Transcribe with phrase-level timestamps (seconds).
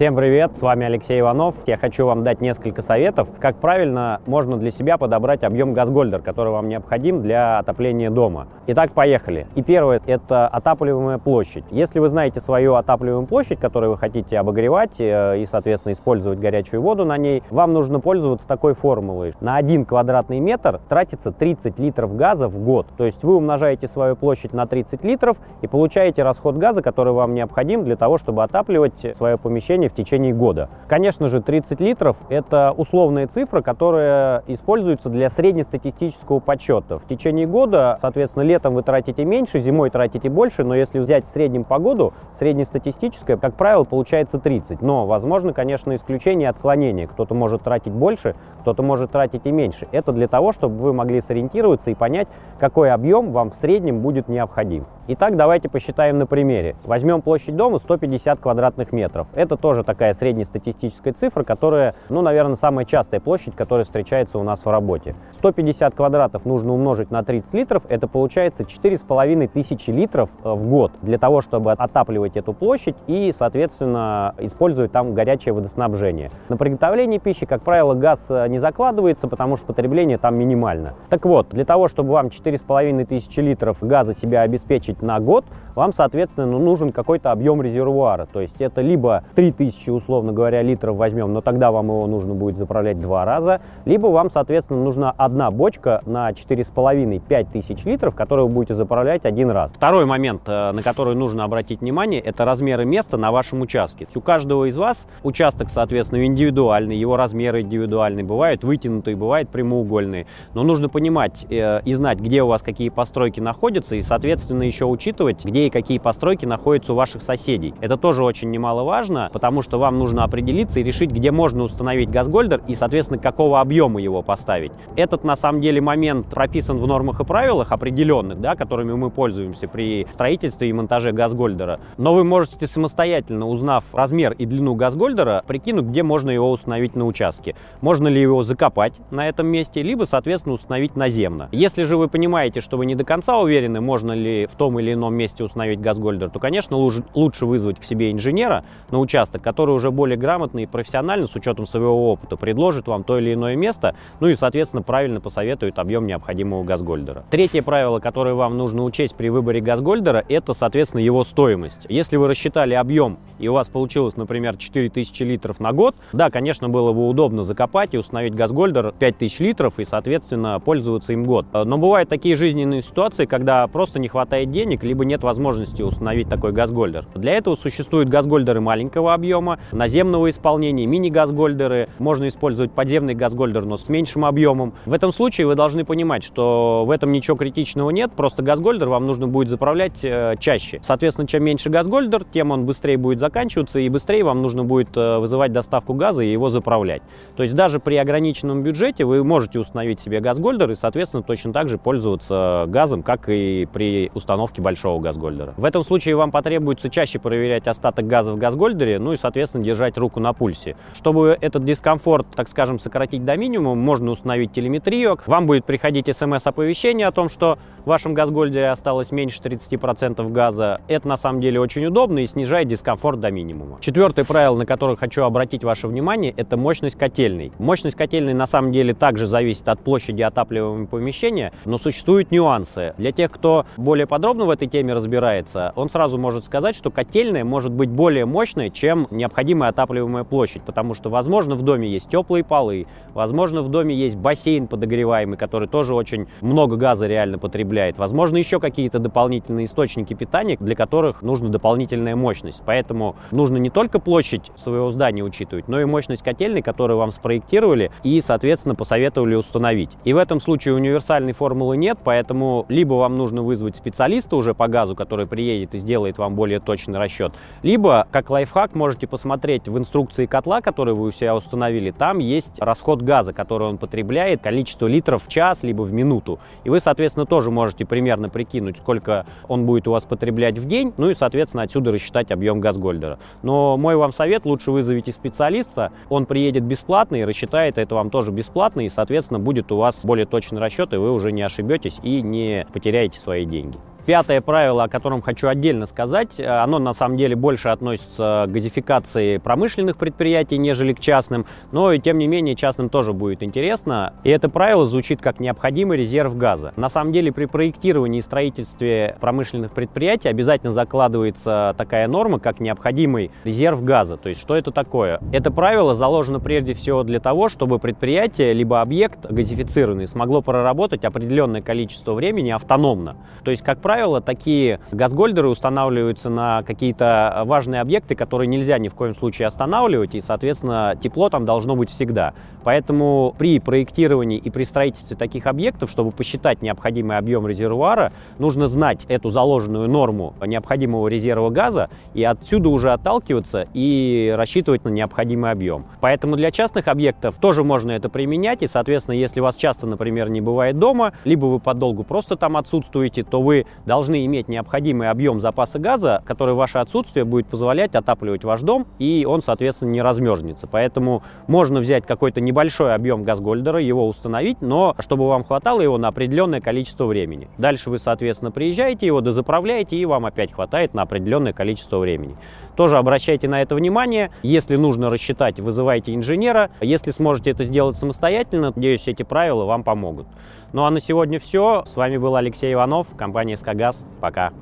[0.00, 1.56] Всем привет, с вами Алексей Иванов.
[1.66, 6.52] Я хочу вам дать несколько советов, как правильно можно для себя подобрать объем газгольдер, который
[6.52, 8.46] вам необходим для отопления дома.
[8.66, 9.46] Итак, поехали.
[9.56, 11.64] И первое– это отапливаемая площадь.
[11.70, 16.80] Если вы знаете свою отапливаемую площадь, которую вы хотите обогревать э, и, соответственно, использовать горячую
[16.80, 19.34] воду на ней, вам нужно пользоваться такой формулой.
[19.42, 22.86] На 1 квадратный метр тратится 30 литров газа в год.
[22.96, 27.34] То есть вы умножаете свою площадь на 30 литров и получаете расход газа, который вам
[27.34, 30.68] необходим для того, чтобы отапливать свое помещение в течение года.
[30.88, 36.98] Конечно же, 30 литров– это условная цифра, которая используется для среднестатистического подсчета.
[36.98, 41.28] В течение года, соответственно, летом вы тратите меньше, зимой тратите больше, но если взять в
[41.28, 44.80] среднем погоду, среднестатистическое, как правило, получается 30.
[44.82, 47.06] Но, возможно, конечно, исключение отклонения.
[47.06, 49.88] Кто-то может тратить больше, кто-то может тратить и меньше.
[49.92, 54.28] Это для того, чтобы вы могли сориентироваться и понять, какой объем вам в среднем будет
[54.28, 54.86] необходим.
[55.12, 56.76] Итак, давайте посчитаем на примере.
[56.84, 59.26] Возьмем площадь дома 150 квадратных метров.
[59.34, 64.64] Это тоже такая среднестатистическая цифра, которая, ну, наверное, самая частая площадь, которая встречается у нас
[64.64, 65.16] в работе.
[65.38, 70.92] 150 квадратов нужно умножить на 30 литров, это получается 4,5 тысячи литров э, в год
[71.02, 76.30] для того, чтобы отапливать эту площадь и, соответственно, использовать там горячее водоснабжение.
[76.48, 80.94] На приготовление пищи, как правило, газ э, не закладывается, потому что потребление там минимально.
[81.08, 85.44] Так вот, для того, чтобы вам 4,5 тысячи литров газа себя обеспечить на год,
[85.80, 88.26] вам, соответственно, ну, нужен какой-то объем резервуара.
[88.30, 92.58] То есть это либо 3000, условно говоря, литров возьмем, но тогда вам его нужно будет
[92.58, 98.54] заправлять два раза, либо вам, соответственно, нужна одна бочка на 4,5-5 тысяч литров, которую вы
[98.56, 99.72] будете заправлять один раз.
[99.72, 104.06] Второй момент, э, на который нужно обратить внимание, это размеры места на вашем участке.
[104.14, 110.26] У каждого из вас участок, соответственно, индивидуальный, его размеры индивидуальные, бывают вытянутые, бывают прямоугольные.
[110.52, 114.84] Но нужно понимать э, и знать, где у вас какие постройки находятся, и, соответственно, еще
[114.84, 117.74] учитывать, где какие постройки находятся у ваших соседей.
[117.80, 122.62] Это тоже очень немаловажно, потому что вам нужно определиться и решить, где можно установить газгольдер
[122.66, 124.72] и, соответственно, какого объема его поставить.
[124.96, 129.68] Этот, на самом деле, момент прописан в нормах и правилах определенных, да, которыми мы пользуемся
[129.68, 131.80] при строительстве и монтаже газгольдера.
[131.96, 137.06] Но вы можете самостоятельно, узнав размер и длину газгольдера, прикинуть, где можно его установить на
[137.06, 137.54] участке.
[137.80, 141.48] Можно ли его закопать на этом месте, либо, соответственно, установить наземно.
[141.52, 144.92] Если же вы понимаете, что вы не до конца уверены, можно ли в том или
[144.92, 149.90] ином месте установить газгольдер, то, конечно, лучше вызвать к себе инженера на участок, который уже
[149.90, 154.28] более грамотно и профессионально, с учетом своего опыта, предложит вам то или иное место, ну
[154.28, 157.24] и, соответственно, правильно посоветует объем необходимого газгольдера.
[157.30, 161.86] Третье правило, которое вам нужно учесть при выборе газгольдера, это, соответственно, его стоимость.
[161.88, 166.68] Если вы рассчитали объем и у вас получилось, например, 4000 литров на год, да, конечно,
[166.68, 171.46] было бы удобно закопать и установить газгольдер 5000 литров и, соответственно, пользоваться им год.
[171.52, 176.52] Но бывают такие жизненные ситуации, когда просто не хватает денег, либо нет возможности установить такой
[176.52, 177.06] газгольдер.
[177.14, 181.88] Для этого существуют газгольдеры маленького объема, наземного исполнения, мини-газгольдеры.
[181.98, 184.74] Можно использовать подземный газгольдер, но с меньшим объемом.
[184.86, 189.06] В этом случае вы должны понимать, что в этом ничего критичного нет, просто газгольдер вам
[189.06, 190.80] нужно будет заправлять э, чаще.
[190.82, 195.18] Соответственно, чем меньше газгольдер, тем он быстрее будет заканчиваться, и быстрее вам нужно будет э,
[195.18, 197.02] вызывать доставку газа и его заправлять.
[197.36, 201.68] То есть даже при ограниченном бюджете вы можете установить себе газгольдер и, соответственно, точно так
[201.68, 205.29] же пользоваться газом, как и при установке большого газгольдера.
[205.56, 209.96] В этом случае вам потребуется чаще проверять остаток газа в газгольдере, ну и, соответственно, держать
[209.96, 210.76] руку на пульсе.
[210.94, 215.18] Чтобы этот дискомфорт, так скажем, сократить до минимума, можно установить телеметрию.
[215.26, 220.80] Вам будет приходить смс-оповещение о том, что в вашем газгольдере осталось меньше 30% газа.
[220.88, 223.78] Это на самом деле очень удобно и снижает дискомфорт до минимума.
[223.80, 227.52] Четвертое правило, на которое хочу обратить ваше внимание, это мощность котельной.
[227.58, 232.94] Мощность котельной на самом деле также зависит от площади отапливаемого помещения, но существуют нюансы.
[232.98, 237.44] Для тех, кто более подробно в этой теме разбирается, он сразу может сказать, что котельная
[237.44, 242.44] может быть более мощной, чем необходимая отапливаемая площадь, потому что, возможно, в доме есть теплые
[242.44, 248.36] полы, возможно, в доме есть бассейн подогреваемый, который тоже очень много газа реально потребляет, возможно,
[248.36, 252.62] еще какие-то дополнительные источники питания, для которых нужна дополнительная мощность.
[252.66, 257.90] Поэтому нужно не только площадь своего здания учитывать, но и мощность котельной, которую вам спроектировали
[258.02, 259.90] и, соответственно, посоветовали установить.
[260.04, 264.68] И в этом случае универсальной формулы нет, поэтому либо вам нужно вызвать специалиста уже по
[264.68, 267.32] газу, который приедет и сделает вам более точный расчет,
[267.62, 272.60] либо, как лайфхак, можете посмотреть в инструкции котла, который вы у себя установили, там есть
[272.60, 276.38] расход газа, который он потребляет, количество литров в час, либо в минуту.
[276.64, 280.92] И вы, соответственно, тоже можете примерно прикинуть, сколько он будет у вас потреблять в день,
[280.96, 283.18] ну и, соответственно, отсюда рассчитать объем газгольдера.
[283.42, 288.32] Но мой вам совет, лучше вызовите специалиста, он приедет бесплатно и рассчитает это вам тоже
[288.32, 292.22] бесплатно, и, соответственно, будет у вас более точный расчет, и вы уже не ошибетесь и
[292.22, 293.78] не потеряете свои деньги.
[294.06, 299.36] Пятое правило, о котором хочу отдельно сказать, оно на самом деле больше относится к газификации
[299.36, 304.14] промышленных предприятий, нежели к частным, но и тем не менее частным тоже будет интересно.
[304.24, 306.72] И это правило звучит как необходимый резерв газа.
[306.76, 313.30] На самом деле при проектировании и строительстве промышленных предприятий обязательно закладывается такая норма, как необходимый
[313.44, 314.16] резерв газа.
[314.16, 315.20] То есть что это такое?
[315.30, 321.62] Это правило заложено прежде всего для того, чтобы предприятие либо объект газифицированный смогло проработать определенное
[321.62, 323.16] количество времени автономно.
[323.44, 323.89] То есть, как правило,
[324.20, 330.20] такие газгольдеры устанавливаются на какие-то важные объекты, которые нельзя ни в коем случае останавливать, и,
[330.20, 332.34] соответственно, тепло там должно быть всегда.
[332.62, 339.06] Поэтому при проектировании и при строительстве таких объектов, чтобы посчитать необходимый объем резервуара, нужно знать
[339.08, 345.86] эту заложенную норму необходимого резерва газа и отсюда уже отталкиваться и рассчитывать на необходимый объем.
[346.00, 350.40] Поэтому для частных объектов тоже можно это применять, и, соответственно, если вас часто, например, не
[350.40, 355.78] бывает дома, либо вы подолгу просто там отсутствуете, то вы должны иметь необходимый объем запаса
[355.78, 360.66] газа, который ваше отсутствие будет позволять отапливать ваш дом, и он, соответственно, не размерзнется.
[360.66, 366.08] Поэтому можно взять какой-то небольшой объем газгольдера, его установить, но чтобы вам хватало его на
[366.08, 367.48] определенное количество времени.
[367.58, 372.36] Дальше вы, соответственно, приезжаете, его дозаправляете, и вам опять хватает на определенное количество времени.
[372.80, 374.30] Тоже обращайте на это внимание.
[374.42, 376.70] Если нужно рассчитать, вызывайте инженера.
[376.80, 380.26] Если сможете это сделать самостоятельно, надеюсь, эти правила вам помогут.
[380.72, 381.84] Ну а на сегодня все.
[381.86, 384.06] С вами был Алексей Иванов, компания «Скагаз».
[384.22, 384.54] Пока.